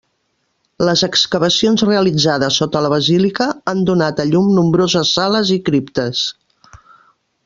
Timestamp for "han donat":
3.73-4.23